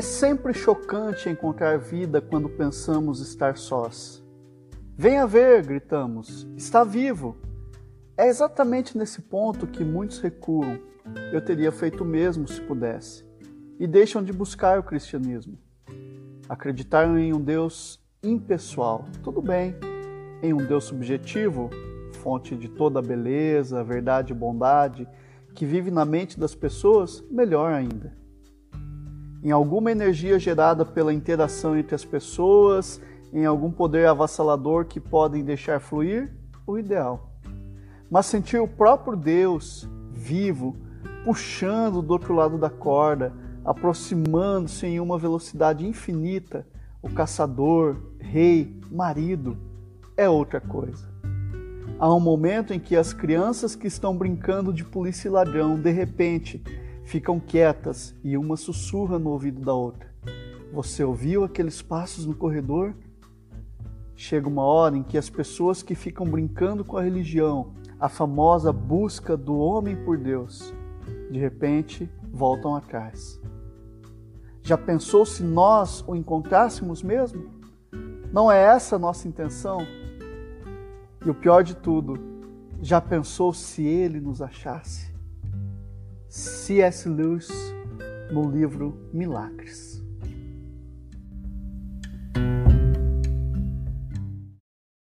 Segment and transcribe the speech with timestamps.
[0.00, 4.24] sempre chocante encontrar vida quando pensamos estar sós.
[4.96, 7.36] Venha ver, gritamos, está vivo.
[8.16, 10.80] É exatamente nesse ponto que muitos recuam.
[11.30, 13.22] Eu teria feito o mesmo se pudesse.
[13.78, 15.58] E deixam de buscar o cristianismo.
[16.48, 19.76] Acreditaram em um Deus impessoal, tudo bem.
[20.42, 21.68] Em um Deus subjetivo,
[22.14, 25.06] fonte de toda a beleza, verdade e bondade,
[25.54, 28.21] que vive na mente das pessoas, melhor ainda
[29.42, 33.00] em alguma energia gerada pela interação entre as pessoas,
[33.32, 36.30] em algum poder avassalador que podem deixar fluir,
[36.66, 37.32] o ideal.
[38.10, 40.76] Mas sentir o próprio Deus vivo,
[41.24, 43.32] puxando do outro lado da corda,
[43.64, 46.66] aproximando-se em uma velocidade infinita,
[47.00, 49.56] o caçador, rei, marido,
[50.16, 51.10] é outra coisa.
[51.98, 55.90] Há um momento em que as crianças que estão brincando de polícia e ladrão, de
[55.90, 56.62] repente,
[57.12, 60.10] ficam quietas e uma sussurra no ouvido da outra.
[60.72, 62.94] Você ouviu aqueles passos no corredor?
[64.16, 68.72] Chega uma hora em que as pessoas que ficam brincando com a religião, a famosa
[68.72, 70.72] busca do homem por Deus,
[71.30, 73.38] de repente voltam atrás.
[74.62, 77.44] Já pensou se nós o encontrássemos mesmo?
[78.32, 79.86] Não é essa a nossa intenção?
[81.22, 82.18] E o pior de tudo,
[82.80, 85.11] já pensou se ele nos achasse?
[86.64, 87.08] C.S.
[87.08, 87.50] Lewis
[88.30, 90.01] no livro Milagres.